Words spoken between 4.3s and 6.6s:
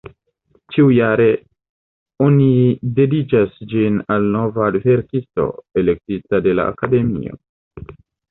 nova verkisto, elektita de